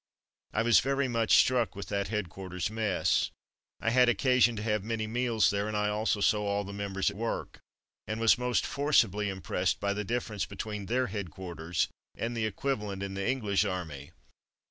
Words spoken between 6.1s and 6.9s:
saw all the